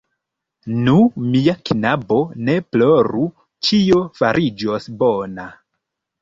[0.85, 0.93] Nu,
[1.33, 2.17] mia knabo,
[2.47, 3.27] ne ploru;
[3.69, 5.47] ĉio fariĝos bona.